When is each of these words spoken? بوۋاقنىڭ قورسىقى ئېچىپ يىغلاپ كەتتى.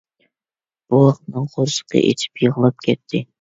بوۋاقنىڭ 0.93 1.45
قورسىقى 1.57 2.03
ئېچىپ 2.09 2.43
يىغلاپ 2.47 2.83
كەتتى. 2.89 3.23